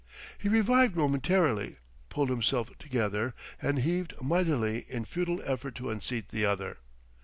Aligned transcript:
He 0.35 0.49
revived 0.49 0.95
momentarily, 0.95 1.77
pulled 2.09 2.31
himself 2.31 2.75
together, 2.79 3.35
and 3.61 3.77
heaved 3.77 4.19
mightily 4.19 4.87
in 4.89 5.05
futile 5.05 5.43
effort 5.45 5.75
to 5.75 5.91
unseat 5.91 6.29
the 6.29 6.43
other. 6.43 6.79